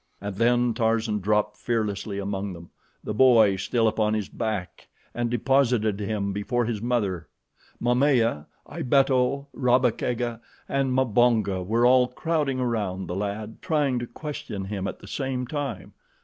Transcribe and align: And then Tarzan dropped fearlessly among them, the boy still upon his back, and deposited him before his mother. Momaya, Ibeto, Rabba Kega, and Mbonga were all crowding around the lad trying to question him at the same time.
And 0.19 0.37
then 0.37 0.73
Tarzan 0.73 1.19
dropped 1.19 1.57
fearlessly 1.57 2.17
among 2.17 2.53
them, 2.53 2.71
the 3.03 3.13
boy 3.13 3.55
still 3.57 3.87
upon 3.87 4.15
his 4.15 4.29
back, 4.29 4.87
and 5.13 5.29
deposited 5.29 5.99
him 5.99 6.33
before 6.33 6.65
his 6.65 6.81
mother. 6.81 7.27
Momaya, 7.79 8.47
Ibeto, 8.67 9.45
Rabba 9.53 9.91
Kega, 9.91 10.41
and 10.67 10.91
Mbonga 10.93 11.61
were 11.63 11.85
all 11.85 12.07
crowding 12.07 12.59
around 12.59 13.05
the 13.05 13.15
lad 13.15 13.61
trying 13.61 13.99
to 13.99 14.07
question 14.07 14.65
him 14.65 14.87
at 14.87 14.97
the 14.97 15.07
same 15.07 15.45
time. 15.45 15.93